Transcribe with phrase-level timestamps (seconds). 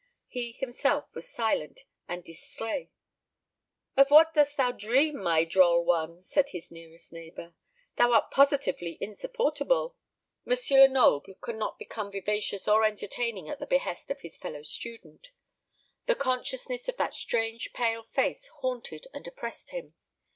[0.27, 2.89] He himself was silent and distrait.
[3.95, 7.53] "Of what dost thou dream, my droll one?" said his nearest neighbour.
[7.97, 9.95] "Thou art positively insupportable."
[10.49, 10.57] M.
[10.71, 15.29] Lenoble could not become vivacious or entertaining at the behest of his fellow student.
[16.07, 19.93] The consciousness of that strange pale face haunted and oppressed him.